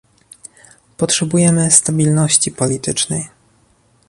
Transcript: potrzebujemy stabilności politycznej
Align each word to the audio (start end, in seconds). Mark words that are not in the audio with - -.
potrzebujemy 0.97 1.71
stabilności 1.71 2.51
politycznej 2.51 3.29